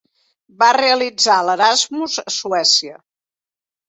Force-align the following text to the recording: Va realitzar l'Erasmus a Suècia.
Va 0.61 0.69
realitzar 0.77 1.35
l'Erasmus 1.49 2.15
a 2.23 2.25
Suècia. 2.37 2.97